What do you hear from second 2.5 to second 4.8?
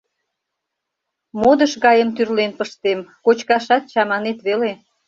пыштем, кочкашат чаманет веле.